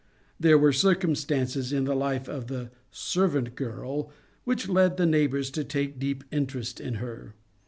There 0.39 0.57
were 0.57 0.73
circumstances 0.73 1.71
in 1.71 1.83
the 1.83 1.93
life 1.93 2.27
of 2.27 2.47
the 2.47 2.55
^^ 2.55 2.69
servant 2.89 3.53
girl" 3.53 4.09
which 4.45 4.67
led 4.67 4.97
the 4.97 5.05
neighbours 5.05 5.51
to 5.51 5.63
take 5.63 5.99
deep 5.99 6.23
interest 6.31 6.79
in 6.81 6.95
her. 6.95 7.35